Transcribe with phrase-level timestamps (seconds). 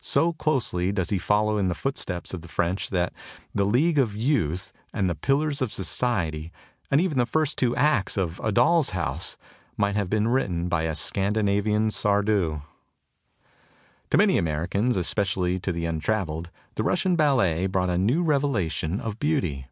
[0.00, 3.12] So closely does he follow in the footsteps of the French that
[3.52, 6.52] the 'League of Youth' and the * Pillars of Society'
[6.92, 9.40] and even the first two acts of 'A Doll's House 7
[9.78, 12.62] might have been written by a Scandinavian Sardou.
[14.10, 18.22] To many Americans, especially to the un travelled, the Russian ballet brought a new 14
[18.22, 19.66] THE TOCSIN OF REVOLT revelation of beauty.